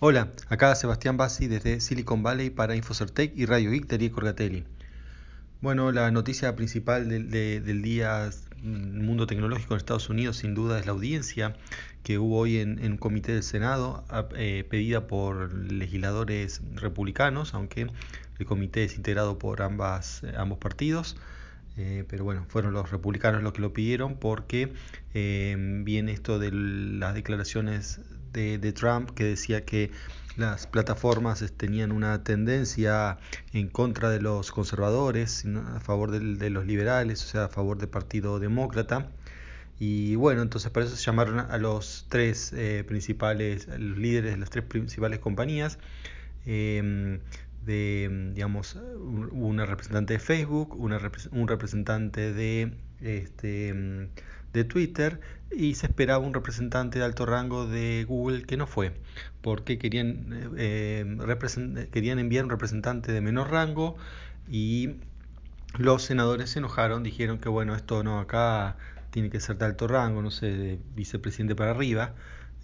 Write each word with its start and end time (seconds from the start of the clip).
Hola, 0.00 0.32
acá 0.48 0.74
Sebastián 0.74 1.16
Bassi 1.16 1.46
desde 1.46 1.80
Silicon 1.80 2.22
Valley 2.22 2.50
para 2.50 2.74
Infocertec 2.74 3.32
y 3.36 3.46
Radio 3.46 3.70
Geek 3.70 3.86
de 3.86 4.10
Corgatelli. 4.10 4.64
Bueno, 5.60 5.92
la 5.92 6.10
noticia 6.10 6.56
principal 6.56 7.08
del, 7.08 7.30
del 7.30 7.80
día 7.80 8.28
mm, 8.60 9.04
mundo 9.04 9.26
tecnológico 9.28 9.74
en 9.74 9.78
Estados 9.78 10.10
Unidos 10.10 10.38
sin 10.38 10.54
duda 10.54 10.80
es 10.80 10.86
la 10.86 10.92
audiencia 10.92 11.54
que 12.02 12.18
hubo 12.18 12.38
hoy 12.38 12.58
en, 12.58 12.84
un 12.84 12.98
comité 12.98 13.32
del 13.32 13.44
Senado 13.44 14.04
eh, 14.36 14.66
pedida 14.68 15.06
por 15.06 15.54
legisladores 15.54 16.60
republicanos, 16.74 17.54
aunque 17.54 17.86
el 18.38 18.46
comité 18.46 18.84
es 18.84 18.96
integrado 18.96 19.38
por 19.38 19.62
ambas, 19.62 20.22
ambos 20.36 20.58
partidos. 20.58 21.16
Eh, 21.76 22.04
pero 22.08 22.24
bueno, 22.24 22.44
fueron 22.48 22.72
los 22.72 22.90
republicanos 22.90 23.42
los 23.42 23.52
que 23.52 23.60
lo 23.60 23.72
pidieron 23.72 24.16
porque 24.16 24.72
eh, 25.12 25.56
viene 25.84 26.12
esto 26.12 26.38
de 26.38 26.52
las 26.52 27.14
declaraciones 27.14 28.00
de, 28.32 28.72
Trump 28.72 29.10
que 29.10 29.24
decía 29.24 29.64
que 29.64 29.90
las 30.36 30.66
plataformas 30.66 31.44
tenían 31.56 31.92
una 31.92 32.24
tendencia 32.24 33.18
en 33.52 33.68
contra 33.68 34.10
de 34.10 34.20
los 34.20 34.50
conservadores, 34.50 35.44
a 35.46 35.80
favor 35.80 36.10
de, 36.10 36.50
los 36.50 36.66
liberales, 36.66 37.22
o 37.24 37.26
sea, 37.26 37.44
a 37.44 37.48
favor 37.48 37.78
del 37.78 37.88
Partido 37.88 38.40
Demócrata. 38.40 39.08
Y 39.78 40.16
bueno, 40.16 40.42
entonces 40.42 40.70
para 40.70 40.86
eso 40.86 40.96
se 40.96 41.04
llamaron 41.04 41.38
a 41.38 41.58
los 41.58 42.06
tres 42.08 42.52
eh, 42.52 42.84
principales, 42.86 43.68
los 43.68 43.98
líderes 43.98 44.32
de 44.32 44.38
las 44.38 44.50
tres 44.50 44.64
principales 44.64 45.20
compañías. 45.20 45.78
Em, 46.46 47.20
de, 47.64 48.30
digamos, 48.34 48.78
una 49.32 49.66
representante 49.66 50.14
de 50.14 50.18
Facebook, 50.18 50.74
una, 50.78 51.00
un 51.32 51.48
representante 51.48 52.32
de 52.32 52.72
este, 53.00 54.08
de 54.54 54.64
Twitter 54.64 55.20
y 55.50 55.74
se 55.74 55.86
esperaba 55.86 56.24
un 56.24 56.32
representante 56.32 56.98
de 56.98 57.04
alto 57.04 57.26
rango 57.26 57.66
de 57.66 58.04
Google 58.08 58.44
que 58.44 58.56
no 58.56 58.66
fue, 58.66 58.92
porque 59.42 59.78
querían, 59.78 60.52
eh, 60.56 61.88
querían 61.92 62.18
enviar 62.18 62.44
un 62.44 62.50
representante 62.50 63.12
de 63.12 63.20
menor 63.20 63.50
rango 63.50 63.96
y 64.48 64.96
los 65.76 66.02
senadores 66.02 66.50
se 66.50 66.60
enojaron, 66.60 67.02
dijeron 67.02 67.38
que 67.38 67.48
bueno, 67.48 67.74
esto 67.74 68.02
no, 68.04 68.20
acá 68.20 68.76
tiene 69.10 69.28
que 69.28 69.40
ser 69.40 69.58
de 69.58 69.66
alto 69.66 69.86
rango, 69.86 70.22
no 70.22 70.30
sé, 70.30 70.46
de 70.46 70.78
vicepresidente 70.94 71.54
para 71.54 71.72
arriba, 71.72 72.14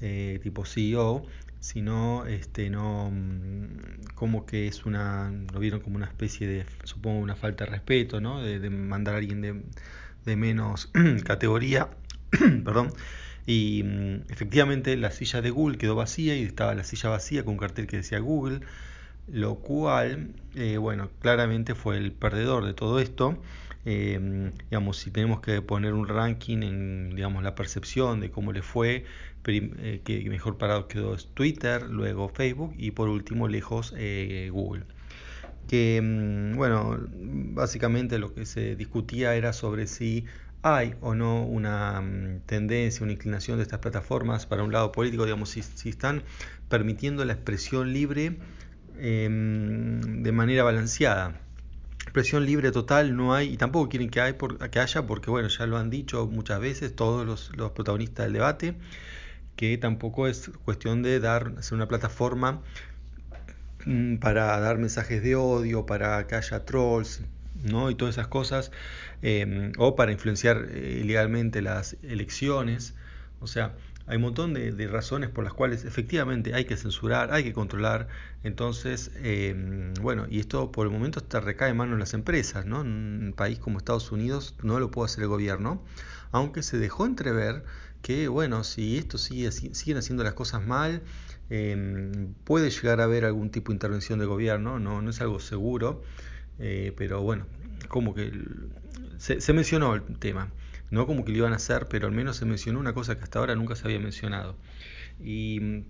eh, 0.01 0.41
tipo 0.43 0.65
CEO, 0.65 1.27
sino 1.61 2.27
este 2.27 2.71
no 2.71 3.11
mm, 3.13 4.15
como 4.15 4.47
que 4.47 4.67
es 4.67 4.87
una 4.87 5.33
lo 5.53 5.61
vieron 5.61 5.81
como 5.81 5.97
una 5.97 6.07
especie 6.07 6.47
de 6.47 6.67
supongo 6.85 7.21
una 7.21 7.37
falta 7.37 7.65
de 7.65 7.71
respeto 7.71 8.21
no 8.21 8.43
de 8.43 8.71
mandar 8.71 9.15
a 9.15 9.19
alguien 9.19 9.41
de, 9.43 9.63
de 10.25 10.37
menos 10.37 10.91
categoría, 11.25 11.89
perdón, 12.65 12.93
y 13.47 13.83
mm, 13.85 14.31
efectivamente 14.31 14.97
la 14.97 15.11
silla 15.11 15.43
de 15.43 15.51
Google 15.51 15.79
quedó 15.79 15.95
vacía 15.95 16.37
y 16.37 16.43
estaba 16.43 16.75
la 16.75 16.85
silla 16.85 17.11
vacía 17.11 17.45
con 17.45 17.55
un 17.55 17.59
cartel 17.59 17.87
que 17.87 17.99
decía 17.99 18.19
Google, 18.21 18.61
lo 19.29 19.57
cual, 19.57 20.35
eh, 20.55 20.79
bueno, 20.79 21.11
claramente 21.21 21.75
fue 21.75 21.97
el 21.99 22.13
perdedor 22.13 22.65
de 22.67 22.75
todo 22.75 23.01
esto. 23.01 23.41
Eh, 23.85 24.51
digamos, 24.69 24.99
si 24.99 25.11
tenemos 25.11 25.41
que 25.41 25.63
poner 25.63 25.95
un 25.95 26.07
ranking 26.07 26.63
en 26.63 27.15
digamos, 27.15 27.43
la 27.43 27.55
percepción 27.55 28.21
de 28.21 28.31
cómo 28.31 28.53
le 28.53 28.63
fue, 28.63 29.05
eh, 29.47 30.01
que 30.05 30.29
mejor 30.31 30.59
parado 30.59 30.87
quedó 30.89 31.17
Twitter, 31.17 31.89
luego 31.89 32.29
Facebook 32.29 32.75
y 32.77 32.91
por 32.91 33.09
último 33.09 33.49
lejos 33.49 33.95
Google 34.51 34.85
que, 35.71 36.01
mm, 36.03 36.57
bueno, 36.57 36.99
básicamente 37.55 38.19
lo 38.19 38.35
que 38.35 38.45
se 38.45 38.75
discutía 38.75 39.37
era 39.37 39.53
sobre 39.53 39.87
si 39.87 40.27
hay 40.63 40.97
o 41.01 41.15
no 41.15 41.45
una 41.45 42.01
mm, 42.01 42.41
tendencia, 42.47 43.05
una 43.05 43.13
inclinación 43.13 43.57
de 43.59 43.63
estas 43.63 43.79
plataformas 43.79 44.47
para 44.47 44.65
un 44.65 44.73
lado 44.73 44.91
político, 44.91 45.25
digamos, 45.25 45.51
si, 45.51 45.89
están 45.89 46.25
permitiendo 46.69 47.25
la 47.25 47.35
expresión 47.35 47.93
libre 47.93 48.37
em, 48.99 50.23
de 50.25 50.33
manera 50.33 50.65
balanceada. 50.65 51.41
Expresión 52.11 52.45
libre 52.45 52.73
total 52.73 53.17
no 53.17 53.35
hay 53.35 53.53
y 53.53 53.57
tampoco 53.57 53.89
quieren 53.89 54.11
que, 54.11 54.21
hay 54.21 54.35
que 54.71 54.81
haya 54.81 55.07
porque, 55.07 55.31
bueno, 55.31 55.49
ya 55.49 55.67
lo 55.67 55.79
han 55.79 55.91
dicho 55.91 56.27
muchas 56.27 56.61
veces 56.61 56.95
todos 56.95 57.25
los, 57.25 57.73
protagonistas 57.73 58.27
del 58.27 58.33
debate, 58.35 58.75
que 59.57 59.79
tampoco 59.79 60.27
es 60.27 60.51
cuestión 60.65 61.03
de 61.03 61.21
dar 61.21 61.55
ser 61.63 61.75
una 61.75 61.89
plataforma 61.89 62.63
Mm, 63.87 64.17
para 64.17 64.59
dar 64.61 64.79
mensajes 64.79 65.23
de 65.23 65.37
odio, 65.37 65.87
para 65.87 66.27
que 66.27 66.35
haya 66.35 66.65
trolls, 66.65 67.23
¿no? 67.65 67.91
Y 67.91 67.95
todas 67.95 68.15
esas 68.17 68.29
cosas, 68.29 68.73
em, 69.23 69.73
o 69.79 69.97
para 69.97 70.13
influenciar 70.13 70.67
eh, 70.71 71.01
ilegalmente 71.03 71.63
las 71.63 71.97
elecciones. 72.03 72.95
O 73.41 73.47
sea, 73.47 73.75
hay 74.11 74.17
un 74.17 74.23
montón 74.23 74.53
de, 74.53 74.89
razones 74.89 75.31
por 75.31 75.45
las 75.45 75.55
cuales 75.55 75.85
efectivamente 75.85 76.55
hay 76.55 76.67
que 76.67 76.77
censurar, 76.77 77.33
hay 77.33 77.45
que 77.45 77.53
controlar. 77.55 78.09
Entonces, 78.43 79.11
em, 79.23 79.95
bueno, 79.95 80.27
y 80.29 80.41
esto 80.41 80.71
por 80.73 80.87
el 80.87 80.93
momento 80.93 81.23
recae 81.41 81.71
en 81.71 81.77
manos 81.77 81.95
de 81.95 82.01
las 82.01 82.13
empresas, 82.13 82.67
¿no? 82.67 82.83
En 82.83 82.89
un 82.89 83.33
país 83.35 83.59
como 83.59 83.79
Estados 83.79 84.13
Unidos 84.13 84.57
no 84.63 84.79
lo 84.81 84.91
puede 84.91 85.07
hacer 85.07 85.23
el 85.23 85.29
gobierno, 85.29 85.83
aunque 86.33 86.63
se 86.63 86.79
dejó 86.79 87.07
entrever 87.07 87.65
que, 88.03 88.29
bueno, 88.29 88.65
si 88.65 88.99
esto 88.99 89.17
sigue, 89.17 89.53
siguen 89.53 89.99
haciendo 89.99 90.25
las 90.25 90.35
cosas 90.35 90.67
mal, 90.67 91.03
Em, 91.51 92.33
puede 92.45 92.71
llegar 92.71 93.01
a 93.01 93.05
haber 93.05 93.25
algún 93.25 93.51
tipo 93.51 93.73
de 93.73 93.75
intervención 93.75 94.21
del 94.21 94.29
gobierno, 94.29 94.79
no, 94.79 95.03
no 95.03 95.11
es 95.11 95.21
algo 95.21 95.41
seguro, 95.41 96.01
eh, 96.61 96.95
pero 96.97 97.23
bueno, 97.23 97.45
como 97.89 98.15
que 98.15 98.33
se, 99.19 99.53
mencionó 99.53 99.95
el 99.97 100.03
tema, 100.19 100.53
no 100.91 101.07
como 101.07 101.25
que 101.25 101.33
lo 101.33 101.39
iban 101.39 101.53
a 101.53 101.57
hacer, 101.57 101.87
pero 101.89 102.07
al 102.07 102.13
menos 102.13 102.37
se 102.37 102.45
mencionó 102.45 102.81
una 102.81 102.93
cosa 102.93 103.17
que 103.17 103.23
hasta 103.23 103.39
ahora 103.39 103.55
nunca 103.55 103.77
se 103.77 103.87
había 103.87 104.01
mencionado. 104.01 104.57
Y 105.23 105.85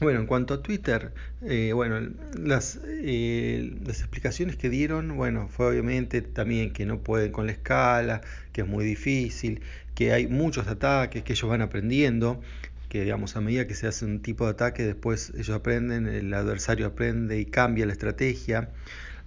bueno, 0.00 0.20
en 0.20 0.26
cuanto 0.26 0.54
a 0.54 0.62
Twitter, 0.62 1.12
eh, 1.42 1.72
bueno, 1.72 1.98
las, 2.38 2.80
eh, 2.84 3.74
las 3.84 4.00
explicaciones 4.00 4.56
que 4.56 4.68
dieron, 4.68 5.16
bueno, 5.16 5.48
fue 5.48 5.66
obviamente 5.68 6.20
también 6.20 6.72
que 6.72 6.84
no 6.84 6.98
pueden 6.98 7.32
con 7.32 7.46
la 7.46 7.52
escala, 7.52 8.20
que 8.52 8.60
es 8.60 8.66
muy 8.66 8.84
difícil, 8.84 9.62
que 9.94 10.12
hay 10.12 10.26
muchos 10.26 10.68
ataques, 10.68 11.22
que 11.22 11.32
ellos 11.32 11.48
van 11.48 11.62
aprendiendo, 11.62 12.42
que 12.90 13.04
digamos 13.04 13.36
a 13.36 13.40
medida 13.40 13.66
que 13.66 13.74
se 13.74 13.86
hace 13.86 14.04
un 14.04 14.20
tipo 14.20 14.44
de 14.44 14.50
ataque 14.50 14.84
después 14.84 15.32
ellos 15.34 15.50
aprenden, 15.50 16.06
el 16.06 16.32
adversario 16.34 16.86
aprende 16.86 17.40
y 17.40 17.46
cambia 17.46 17.86
la 17.86 17.92
estrategia 17.92 18.68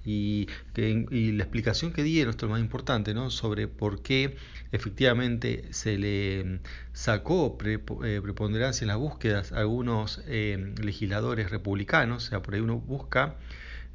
y, 0.05 0.47
que, 0.73 1.05
la 1.33 1.43
explicación 1.43 1.91
que 1.91 2.03
dieron, 2.03 2.31
esto 2.31 2.45
es 2.45 2.49
lo 2.49 2.53
más 2.53 2.61
importante, 2.61 3.13
¿no? 3.13 3.29
sobre 3.29 3.67
por 3.67 4.01
qué 4.01 4.35
efectivamente 4.71 5.65
se 5.71 5.97
le 5.97 6.59
sacó 6.93 7.57
eh, 7.63 8.19
preponderancia 8.21 8.85
en 8.85 8.89
las 8.89 8.97
búsquedas 8.97 9.51
a 9.51 9.59
algunos 9.59 10.21
eh, 10.27 10.73
legisladores 10.81 11.51
republicanos, 11.51 12.27
o 12.27 12.29
sea, 12.29 12.41
por 12.41 12.55
ahí 12.55 12.61
uno 12.61 12.77
busca 12.77 13.35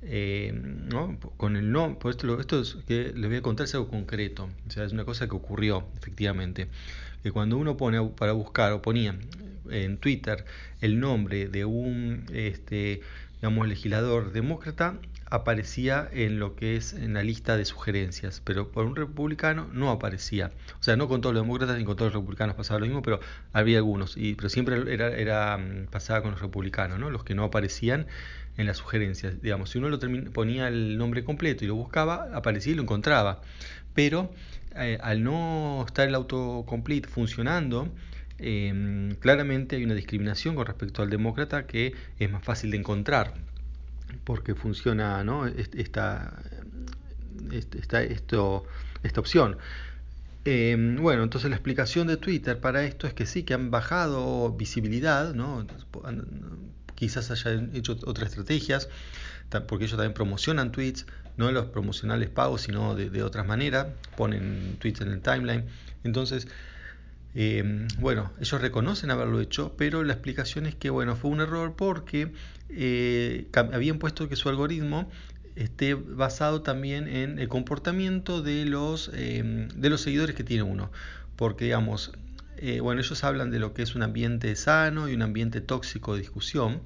eh, 0.03 0.53
¿no? 0.55 1.19
con 1.37 1.57
el 1.57 1.73
nombre, 1.73 2.11
esto, 2.11 2.39
esto 2.39 2.61
es 2.61 2.77
que 2.87 3.13
les 3.15 3.29
voy 3.29 3.37
a 3.37 3.43
contar 3.43 3.65
es 3.65 3.75
algo 3.75 3.89
concreto, 3.89 4.51
o 4.67 4.71
sea, 4.71 4.85
es 4.85 4.93
una 4.93 5.05
cosa 5.05 5.27
que 5.29 5.35
ocurrió 5.35 5.87
efectivamente, 5.97 6.69
que 7.23 7.33
cuando 7.33 7.57
uno 7.57 7.77
pone 7.77 8.03
para 8.11 8.33
buscar 8.33 8.73
o 8.73 8.83
ponía 8.83 9.17
en 9.71 9.97
Twitter 9.97 10.45
el 10.83 11.01
nombre 11.01 11.49
de 11.49 11.65
un 11.65 12.27
este, 12.35 13.01
digamos, 13.37 13.67
legislador 13.67 14.33
demócrata, 14.33 14.99
aparecía 15.35 16.09
en 16.13 16.39
lo 16.39 16.57
que 16.57 16.77
es 16.77 16.93
en 16.93 17.15
la 17.15 17.23
lista 17.23 17.57
de 17.57 17.65
sugerencias, 17.65 18.41
pero 18.45 18.71
por 18.71 18.87
un 18.87 18.97
republicano 18.97 19.69
no 19.73 19.91
aparecía. 19.91 20.53
O 20.81 20.83
sea, 20.83 20.97
no 20.97 21.09
con 21.09 21.21
todos 21.21 21.35
los 21.35 21.45
demócratas 21.45 21.79
ni 21.79 21.85
con 21.85 21.97
todos 21.97 22.13
los 22.13 22.23
republicanos 22.23 22.57
pasaba 22.57 22.81
lo 22.81 22.87
mismo, 22.87 23.03
pero 23.03 23.21
había 23.53 23.79
algunos, 23.79 24.17
y, 24.17 24.35
pero 24.35 24.49
siempre 24.49 24.93
era, 24.93 25.09
era 25.09 25.59
mm, 25.59 25.87
pasaba 25.91 26.23
con 26.23 26.33
los 26.33 26.41
republicanos, 26.41 26.99
¿no? 26.99 27.11
los 27.11 27.25
que 27.25 27.35
no 27.35 27.45
aparecían 27.45 28.07
en 28.57 28.67
las 28.67 28.79
sugerencias. 28.79 29.43
Digamos, 29.43 29.71
si 29.71 29.79
uno 29.79 29.89
lo 29.89 29.99
ponía 30.33 30.69
el 30.69 30.97
nombre 30.99 31.25
completo 31.25 31.65
y 31.65 31.69
lo 31.69 31.75
buscaba, 31.75 32.29
aparecía 32.35 32.73
y 32.73 32.77
lo 32.77 32.83
encontraba. 32.83 33.41
Pero 33.95 34.33
eh, 34.77 34.99
al 35.03 35.23
no 35.25 35.85
estar 35.87 36.09
el 36.09 36.15
autocomplete 36.15 37.09
funcionando, 37.09 37.93
Em, 38.39 39.15
claramente 39.17 39.77
hay 39.77 39.85
una 39.85 39.95
discriminación 39.95 40.57
con 40.57 40.67
respecto 40.67 41.03
al 41.03 41.11
demócrata 41.11 41.67
que 41.67 41.95
es 42.19 42.31
más 42.31 42.43
fácil 42.43 42.73
de 42.73 42.79
encontrar 42.79 43.35
porque 44.25 44.55
funciona 44.55 45.25
¿no? 45.25 45.47
esta, 45.47 46.43
esta, 47.51 48.03
esto, 48.03 48.65
esta 49.03 49.21
opción. 49.21 49.59
Em, 50.45 50.97
bueno, 50.97 51.23
entonces 51.23 51.49
la 51.49 51.57
explicación 51.57 52.07
de 52.07 52.17
Twitter 52.19 52.61
para 52.61 52.85
esto 52.85 53.07
es 53.07 53.15
que 53.15 53.27
sí, 53.27 53.45
que 53.45 53.55
han 53.55 53.71
bajado 53.71 54.53
visibilidad, 54.53 55.35
¿no? 55.35 55.67
quizás 56.95 57.31
hayan 57.31 57.71
hecho 57.75 57.97
otras 58.05 58.31
estrategias, 58.31 58.89
porque 59.67 59.85
ellos 59.87 59.97
también 59.97 60.15
promocionan 60.15 60.73
tweets, 60.73 61.07
no 61.37 61.51
los 61.51 61.67
promocionales 61.67 62.29
pagos, 62.29 62.63
sino 62.63 62.95
de, 62.95 63.11
de 63.11 63.23
otras 63.23 63.47
maneras, 63.47 63.87
ponen 64.17 64.77
tweets 64.81 65.01
en 65.01 65.13
el 65.13 65.21
timeline. 65.21 65.65
Entonces, 66.05 66.47
Em, 67.35 67.89
bueno, 67.99 68.31
ellos 68.41 68.61
reconocen 68.61 69.11
haberlo 69.11 69.41
hecho, 69.41 69.75
pero 69.77 70.05
la 70.05 70.13
explicación 70.13 70.67
es 70.67 70.75
que 70.75 70.91
bueno, 70.91 71.17
fue 71.17 71.31
un 71.31 71.41
error 71.41 71.75
porque 71.77 72.33
eh, 72.69 73.49
habían 73.55 73.99
puesto 73.99 74.29
que 74.29 74.37
su 74.37 74.49
algoritmo 74.49 75.11
esté 75.57 75.95
basado 75.95 76.63
también 76.63 77.09
en 77.09 77.39
el 77.39 77.49
comportamiento 77.49 78.43
de 78.43 78.65
los, 78.65 79.11
em, 79.15 79.69
de 79.69 79.91
los 79.91 80.01
seguidores 80.01 80.35
que 80.35 80.45
tiene 80.45 80.63
uno. 80.63 80.91
Porque, 81.37 81.65
digamos, 81.65 82.13
eh, 82.57 82.81
bueno, 82.81 83.01
ellos 83.01 83.25
hablan 83.25 83.51
de 83.51 83.59
lo 83.59 83.75
que 83.75 83.83
es 83.83 83.95
un 83.95 84.03
ambiente 84.03 84.55
sano 84.57 85.09
y 85.09 85.15
un 85.15 85.23
ambiente 85.23 85.61
tóxico 85.61 86.15
de 86.15 86.21
discusión. 86.21 86.83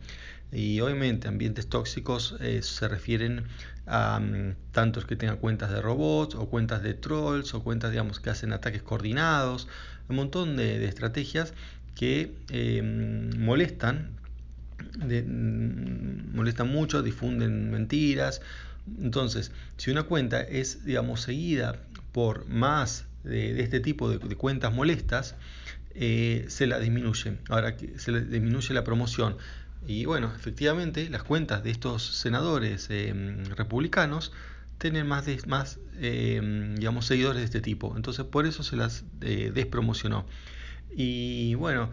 Y 0.50 0.80
obviamente 0.80 1.28
ambientes 1.28 1.68
tóxicos 1.68 2.36
eh, 2.40 2.62
se 2.62 2.88
refieren 2.88 3.44
a 3.86 4.18
um, 4.20 4.54
tantos 4.72 5.04
que 5.04 5.14
tengan 5.16 5.36
cuentas 5.36 5.70
de 5.70 5.80
robots 5.82 6.34
o 6.34 6.48
cuentas 6.48 6.82
de 6.82 6.94
trolls 6.94 7.52
o 7.54 7.62
cuentas 7.62 7.90
digamos 7.90 8.20
que 8.20 8.30
hacen 8.30 8.52
ataques 8.52 8.82
coordinados, 8.82 9.68
un 10.08 10.16
montón 10.16 10.56
de, 10.56 10.84
estrategias 10.86 11.52
que 11.94 12.34
em, 12.50 13.30
molestan, 13.38 14.10
mm, 14.98 16.34
molestan 16.34 16.68
mucho, 16.68 17.02
difunden 17.02 17.70
mentiras. 17.70 18.40
Entonces, 19.00 19.52
si 19.76 19.90
una 19.90 20.04
cuenta 20.04 20.40
es 20.40 20.84
digamos 20.84 21.20
seguida 21.20 21.76
por 22.12 22.48
más 22.48 23.06
de, 23.24 23.60
este 23.60 23.80
tipo 23.80 24.10
de, 24.10 24.36
cuentas 24.36 24.72
molestas, 24.72 25.34
eh, 25.94 26.46
se 26.48 26.66
la 26.66 26.78
disminuye. 26.78 27.38
Ahora 27.48 27.76
se 27.96 28.12
le 28.12 28.20
disminuye 28.22 28.72
la 28.74 28.84
promoción. 28.84 29.36
Y 29.86 30.04
bueno, 30.04 30.32
efectivamente, 30.34 31.08
las 31.10 31.22
cuentas 31.22 31.62
de 31.64 31.70
estos 31.70 32.02
senadores 32.02 32.88
em, 32.90 33.44
republicanos 33.56 34.32
tienen 34.78 35.06
más, 35.06 35.26
más 35.46 35.78
em, 36.00 36.76
digamos, 36.76 37.06
seguidores 37.06 37.40
de 37.40 37.44
este 37.44 37.60
tipo. 37.60 37.94
Entonces, 37.96 38.24
por 38.24 38.46
eso 38.46 38.62
se 38.62 38.76
las 38.76 39.04
eh, 39.20 39.50
despromocionó. 39.54 40.26
Y 40.90 41.54
bueno, 41.54 41.90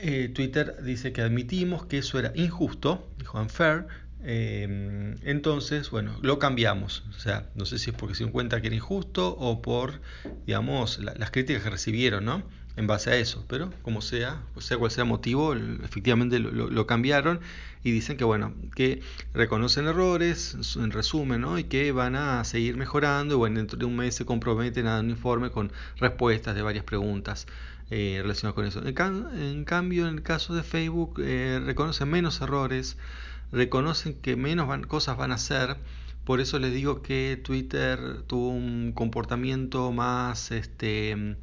eh, 0.00 0.30
Twitter 0.34 0.82
dice 0.82 1.12
que 1.12 1.22
admitimos 1.22 1.86
que 1.86 1.98
eso 1.98 2.18
era 2.18 2.32
injusto, 2.34 3.08
dijo 3.18 3.40
unfair, 3.40 3.86
entonces, 4.24 5.90
bueno, 5.90 6.16
lo 6.22 6.38
cambiamos. 6.38 7.04
O 7.10 7.18
sea, 7.18 7.50
no 7.56 7.66
sé 7.66 7.78
si 7.78 7.90
es 7.90 7.96
porque 7.96 8.14
se 8.14 8.22
dio 8.22 8.32
cuenta 8.32 8.60
que 8.60 8.68
era 8.68 8.76
injusto 8.76 9.30
o 9.36 9.60
por, 9.62 10.00
digamos, 10.46 11.00
las 11.00 11.30
críticas 11.32 11.64
que 11.64 11.70
recibieron, 11.70 12.24
¿no? 12.24 12.44
En 12.76 12.86
base 12.86 13.10
a 13.10 13.16
eso. 13.16 13.44
Pero 13.48 13.70
como 13.82 14.00
sea, 14.00 14.40
sea 14.58 14.78
cual 14.78 14.90
sea 14.90 15.04
motivo, 15.04 15.54
efectivamente 15.54 16.38
lo, 16.38 16.86
cambiaron 16.86 17.40
y 17.84 17.90
dicen 17.90 18.16
que, 18.16 18.24
bueno, 18.24 18.54
que 18.74 19.02
reconocen 19.34 19.86
errores, 19.86 20.56
en 20.76 20.90
resumen, 20.90 21.42
¿no? 21.42 21.58
Y 21.58 21.64
que 21.64 21.92
van 21.92 22.16
a 22.16 22.44
seguir 22.44 22.76
mejorando. 22.76 23.34
Y 23.34 23.38
bueno, 23.38 23.58
dentro 23.58 23.78
de 23.78 23.84
un 23.84 23.96
mes 23.96 24.14
se 24.14 24.24
comprometen 24.24 24.86
a 24.86 24.94
dar 24.94 25.04
un 25.04 25.10
informe 25.10 25.50
con 25.50 25.72
respuestas 25.98 26.54
de 26.54 26.62
varias 26.62 26.84
preguntas. 26.84 27.46
Eh, 27.94 28.20
relacionadas 28.22 28.54
con 28.54 28.64
eso. 28.64 28.82
En, 28.86 29.64
cambio, 29.64 30.08
en 30.08 30.14
el 30.14 30.22
caso 30.22 30.54
de 30.54 30.62
Facebook, 30.62 31.20
eh, 31.22 31.60
reconocen 31.62 32.08
menos 32.08 32.40
errores, 32.40 32.96
reconocen 33.52 34.14
que 34.14 34.34
menos 34.34 34.86
cosas 34.86 35.18
van 35.18 35.30
a 35.30 35.34
hacer. 35.34 35.76
Por 36.24 36.40
eso 36.40 36.58
les 36.58 36.72
digo 36.72 37.02
que 37.02 37.38
Twitter 37.44 38.22
tuvo 38.26 38.48
un 38.48 38.92
comportamiento 38.92 39.92
más, 39.92 40.52
este, 40.52 41.36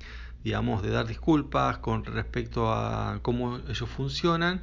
digamos, 0.44 0.82
de 0.82 0.90
dar 0.90 1.08
disculpas 1.08 1.80
con 1.80 2.06
respecto 2.06 2.72
a 2.72 3.20
cómo 3.22 3.58
ellos 3.68 3.90
funcionan, 3.90 4.62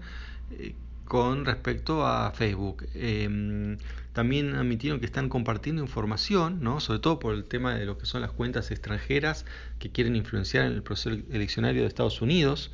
eh, 0.50 0.74
con 1.04 1.44
respecto 1.44 2.06
a 2.06 2.32
Facebook. 2.32 2.86
Em, 2.94 3.78
también 4.12 4.56
admitieron 4.56 4.98
que 5.00 5.06
están 5.06 5.28
compartiendo 5.28 5.82
información, 5.82 6.60
¿no? 6.62 6.80
sobre 6.80 7.00
todo 7.00 7.18
por 7.18 7.34
el 7.34 7.44
tema 7.44 7.74
de 7.74 7.84
lo 7.86 7.98
que 7.98 8.06
son 8.06 8.22
las 8.22 8.32
cuentas 8.32 8.70
extranjeras 8.70 9.44
que 9.78 9.90
quieren 9.90 10.16
influenciar 10.16 10.66
en 10.66 10.72
el 10.72 10.82
proceso 10.82 11.10
eleccionario 11.30 11.82
de 11.82 11.88
Estados 11.88 12.22
Unidos. 12.22 12.72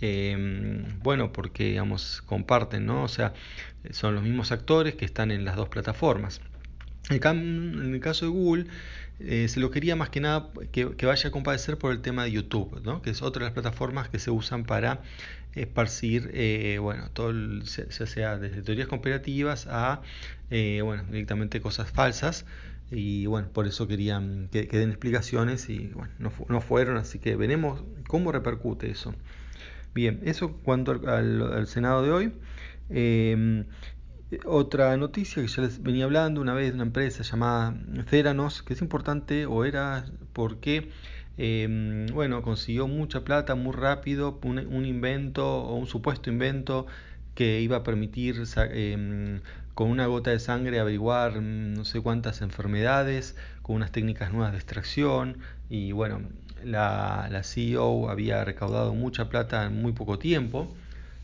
Em, 0.00 0.98
bueno, 1.02 1.32
porque 1.32 1.64
digamos, 1.64 2.22
comparten, 2.22 2.86
¿no? 2.86 3.02
O 3.04 3.08
sea, 3.08 3.34
son 3.90 4.14
los 4.14 4.22
mismos 4.22 4.50
actores 4.52 4.94
que 4.94 5.04
están 5.04 5.30
en 5.30 5.44
las 5.44 5.56
dos 5.56 5.68
plataformas. 5.68 6.40
En 7.10 7.94
el 7.94 8.00
caso 8.00 8.26
de 8.26 8.30
Google, 8.30 8.66
eh, 9.18 9.48
se 9.48 9.58
lo 9.60 9.70
quería 9.70 9.96
más 9.96 10.10
que 10.10 10.20
nada 10.20 10.50
que, 10.70 10.84
vaya 11.06 11.28
a 11.28 11.32
compadecer 11.32 11.76
por 11.76 11.92
el 11.92 12.00
tema 12.00 12.24
de 12.24 12.32
YouTube, 12.32 12.80
¿no? 12.84 13.02
que 13.02 13.10
es 13.10 13.20
otra 13.20 13.40
de 13.40 13.46
las 13.46 13.52
plataformas 13.52 14.08
que 14.08 14.18
se 14.18 14.30
usan 14.30 14.64
para 14.64 15.02
esparcir, 15.54 16.30
eh, 16.32 16.78
bueno, 16.80 17.10
todo 17.12 17.32
ya 17.32 18.06
sea 18.06 18.38
desde 18.38 18.62
teorías 18.62 18.86
comparativas 18.86 19.66
a, 19.68 20.02
eh, 20.50 20.80
bueno, 20.84 21.02
directamente 21.10 21.60
cosas 21.60 21.90
falsas. 21.90 22.46
Y 22.92 23.26
bueno, 23.26 23.48
por 23.52 23.66
eso 23.68 23.86
querían 23.86 24.48
que, 24.50 24.66
den 24.66 24.90
explicaciones 24.90 25.68
y 25.68 25.88
bueno, 25.94 26.12
no, 26.18 26.32
no 26.48 26.60
fueron, 26.60 26.96
así 26.96 27.20
que 27.20 27.36
veremos 27.36 27.84
cómo 28.08 28.32
repercute 28.32 28.90
eso. 28.90 29.14
Bien, 29.94 30.20
eso 30.24 30.52
cuanto 30.64 30.92
al, 30.92 31.66
Senado 31.66 32.02
de 32.02 32.10
hoy. 32.10 32.32
Otra 34.44 34.96
noticia 34.96 35.42
que 35.42 35.48
ya 35.48 35.62
les 35.62 35.82
venía 35.82 36.04
hablando 36.04 36.40
una 36.40 36.54
vez 36.54 36.68
de 36.68 36.74
una 36.74 36.84
empresa 36.84 37.24
llamada 37.24 37.74
Theranos, 38.08 38.62
que 38.62 38.74
es 38.74 38.80
importante 38.80 39.44
o 39.44 39.64
era 39.64 40.04
porque, 40.32 40.92
em, 41.36 42.06
bueno, 42.06 42.40
consiguió 42.40 42.86
mucha 42.86 43.24
plata 43.24 43.56
muy 43.56 43.72
rápido, 43.74 44.38
un, 44.44 44.86
invento 44.86 45.44
o 45.64 45.74
un 45.74 45.88
supuesto 45.88 46.30
invento 46.30 46.86
que 47.34 47.60
iba 47.60 47.78
a 47.78 47.82
permitir 47.82 48.36
em, 48.70 49.40
con 49.74 49.90
una 49.90 50.06
gota 50.06 50.30
de 50.30 50.38
sangre 50.38 50.78
averiguar 50.78 51.40
mm, 51.40 51.74
no 51.74 51.84
sé 51.84 52.00
cuántas 52.00 52.40
enfermedades, 52.40 53.36
con 53.62 53.76
unas 53.76 53.90
técnicas 53.90 54.32
nuevas 54.32 54.52
de 54.52 54.58
extracción 54.58 55.38
y 55.68 55.90
bueno, 55.90 56.22
la, 56.64 57.28
la 57.32 57.42
CEO 57.42 58.08
había 58.08 58.44
recaudado 58.44 58.94
mucha 58.94 59.28
plata 59.28 59.66
en 59.66 59.82
muy 59.82 59.92
poco 59.92 60.20
tiempo. 60.20 60.72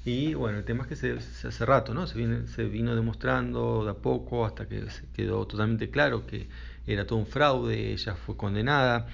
Y 0.06 0.34
bueno, 0.34 0.58
el 0.58 0.64
tema 0.64 0.84
es 0.84 0.88
que 0.88 0.94
se, 0.94 1.48
hace 1.48 1.66
rato, 1.66 1.92
¿no? 1.92 2.06
Se, 2.06 2.16
viene, 2.16 2.46
se 2.46 2.62
vino 2.62 2.94
demostrando 2.94 3.84
de 3.84 3.90
a 3.90 3.94
poco 3.94 4.46
hasta 4.46 4.68
que 4.68 4.84
quedó 5.12 5.48
totalmente 5.48 5.90
claro 5.90 6.24
que 6.28 6.48
era 6.86 7.08
todo 7.08 7.18
un 7.18 7.26
fraude, 7.26 7.92
ella 7.92 8.14
fue 8.14 8.36
condenada, 8.36 9.08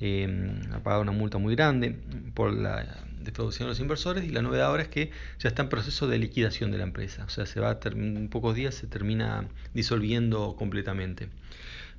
eh, 0.00 0.58
ha 0.72 0.78
pagado 0.82 1.02
una 1.02 1.12
multa 1.12 1.36
muy 1.36 1.54
grande 1.54 1.94
por 2.32 2.54
la 2.54 2.82
defraudación 3.20 3.66
de 3.66 3.72
los 3.72 3.80
inversores 3.80 4.24
y 4.24 4.30
la 4.30 4.40
novedad 4.40 4.68
ahora 4.68 4.84
es 4.84 4.88
que 4.88 5.10
ya 5.38 5.50
está 5.50 5.60
en 5.64 5.68
proceso 5.68 6.08
de 6.08 6.18
liquidación 6.18 6.70
de 6.70 6.78
la 6.78 6.84
empresa, 6.84 7.24
o 7.26 7.28
sea, 7.28 7.44
se 7.44 7.60
va 7.60 7.72
a 7.72 7.78
en 7.84 8.28
pocos 8.30 8.54
días 8.54 8.74
se 8.74 8.86
termina 8.86 9.46
disolviendo 9.74 10.56
completamente. 10.56 11.28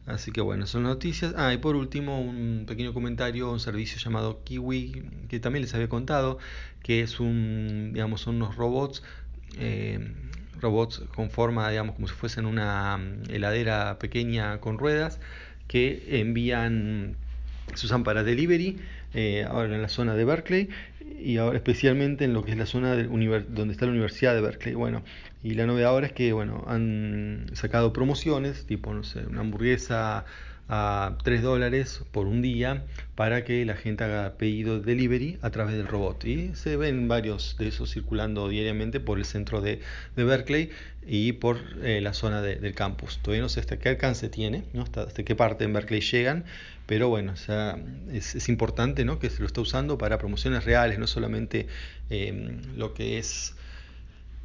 Así 0.06 0.31
que 0.31 0.42
bueno, 0.42 0.66
son 0.66 0.84
noticias. 0.84 1.34
Ah, 1.38 1.54
y 1.54 1.57
por 1.57 1.75
último, 1.75 2.19
un 2.22 2.66
pequeño 2.68 2.94
comentario, 2.94 3.51
un 3.51 3.60
servicio 3.60 4.00
llamado 4.00 4.44
Kiwi, 4.44 5.04
que 5.30 5.40
también 5.40 5.62
les 5.63 5.74
había 5.75 5.90
contado, 5.90 6.40
que 6.81 7.01
es 7.01 7.19
un, 7.19 7.92
digamos, 7.94 8.22
son 8.22 8.38
unos 8.38 8.56
robots, 8.56 9.04
eh, 9.60 10.00
robots 10.60 11.04
con 11.16 11.30
forma, 11.30 11.69
digamos, 11.69 11.96
como 11.96 12.07
si 12.07 12.13
fuesen 12.16 12.46
una 12.46 12.98
mm, 12.98 13.30
heladera 13.30 14.00
pequeña 14.00 14.60
con 14.60 14.78
ruedas, 14.78 15.19
que 15.68 16.19
envían, 16.19 17.16
se 17.75 17.86
usan 17.86 18.04
para 18.04 18.24
delivery, 18.24 18.80
eh, 19.14 19.46
ahora 19.48 19.76
en 19.76 19.82
la 19.82 19.90
zona 19.90 20.16
de 20.16 20.26
Berkeley, 20.26 20.70
y 21.20 21.38
ahora 21.38 21.58
especialmente 21.58 22.26
en 22.26 22.34
lo 22.34 22.44
que 22.44 22.52
es 22.52 22.58
la 22.58 22.66
zona 22.66 22.96
donde 22.96 23.74
está 23.74 23.86
la 23.86 23.92
Universidad 23.92 24.34
de 24.34 24.42
Berkeley. 24.42 24.76
Bueno, 24.76 25.04
y 25.44 25.54
la 25.54 25.66
novedad 25.66 25.92
ahora 25.92 26.08
es 26.08 26.14
que 26.14 26.34
bueno, 26.34 26.64
han 26.68 27.48
sacado 27.54 27.94
promociones, 27.94 28.66
tipo, 28.66 28.94
no 28.94 29.04
sé, 29.04 29.26
una 29.28 29.42
hamburguesa 29.42 30.26
a 30.69 31.18
3 31.23 31.42
dólares 31.42 32.04
por 32.11 32.28
un 32.28 32.44
día 32.44 32.83
para 33.16 33.44
que 33.44 33.66
la 33.66 33.76
gente 33.76 34.04
haga 34.04 34.33
pedido 34.38 34.80
de 34.80 34.85
delivery 34.85 35.40
a 35.42 35.49
través 35.49 35.76
del 35.76 35.88
robot. 35.88 36.23
Y 36.26 36.56
se 36.56 36.78
ven 36.78 37.07
varios 37.07 37.57
de 37.57 37.68
esos 37.68 37.92
circulando 37.92 38.47
diariamente 38.47 38.99
por 38.99 39.18
el 39.18 39.26
centro 39.26 39.61
de, 39.61 39.81
Berkeley 40.16 40.69
y 41.07 41.33
por 41.33 41.57
eh, 41.81 42.02
la 42.02 42.14
zona 42.14 42.42
del 42.42 42.76
campus. 42.76 43.19
Todavía 43.21 43.42
no 43.42 43.49
sé 43.49 43.59
hasta 43.59 43.80
qué 43.80 43.90
alcance 43.90 44.30
tiene, 44.30 44.64
¿no? 44.73 44.83
hasta, 44.83 45.07
qué 45.07 45.35
parte 45.35 45.64
en 45.64 45.73
Berkeley 45.73 46.02
llegan, 46.02 46.45
pero 46.85 47.09
bueno, 47.09 47.33
o 47.33 47.38
sea, 47.38 47.80
es, 48.14 48.47
importante 48.47 49.06
¿no? 49.06 49.18
que 49.18 49.30
se 49.30 49.40
lo 49.40 49.47
está 49.47 49.61
usando 49.61 49.97
para 49.97 50.19
promociones 50.19 50.66
reales, 50.66 50.99
no 50.99 51.07
solamente 51.07 51.68
eh, 52.11 52.59
lo 52.78 52.94
que 52.94 53.18
es 53.18 53.56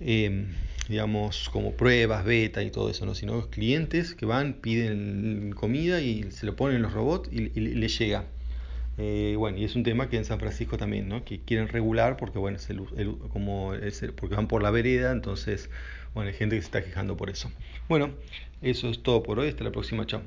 Em, 0.00 0.48
digamos, 0.88 1.48
como 1.50 1.72
pruebas, 1.72 2.24
beta 2.24 2.62
y 2.62 2.70
todo 2.70 2.90
eso, 2.90 3.06
¿no? 3.06 3.14
sino 3.14 3.48
clientes 3.48 4.14
que 4.14 4.26
van, 4.26 4.54
piden 4.54 5.52
comida 5.56 6.00
y 6.00 6.30
se 6.30 6.46
lo 6.46 6.56
ponen 6.56 6.76
en 6.76 6.82
los 6.82 6.92
robots 6.92 7.30
y, 7.32 7.48
les 7.60 7.76
le 7.76 7.88
llega. 7.88 8.24
Eh, 8.98 9.34
bueno, 9.38 9.58
y 9.58 9.64
es 9.64 9.74
un 9.74 9.82
tema 9.82 10.08
que 10.08 10.16
en 10.16 10.24
San 10.24 10.38
Francisco 10.38 10.76
también, 10.76 11.08
¿no? 11.08 11.24
que 11.24 11.40
quieren 11.40 11.68
regular 11.68 12.16
porque, 12.16 12.38
bueno, 12.38 12.58
es 12.58 12.68
como 13.32 13.72
porque 14.16 14.36
van 14.36 14.46
por 14.46 14.62
la 14.62 14.70
vereda, 14.70 15.12
entonces, 15.12 15.70
bueno, 16.12 16.28
hay 16.30 16.36
gente 16.36 16.56
que 16.56 16.62
se 16.62 16.66
está 16.66 16.84
quejando 16.84 17.16
por 17.16 17.30
eso. 17.30 17.50
Bueno, 17.88 18.10
eso 18.62 18.90
es 18.90 19.02
todo 19.02 19.22
por 19.22 19.38
hoy, 19.38 19.48
hasta 19.48 19.64
la 19.64 19.72
próxima, 19.72 20.06
chao. 20.06 20.22